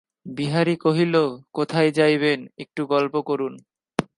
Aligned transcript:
বিহারী 0.25 0.75
কহিল, 0.75 1.15
কোথায় 1.53 1.91
যাইবেন, 1.91 2.39
একটু 2.57 2.81
গল্প 2.85 3.15
করুন। 3.21 3.53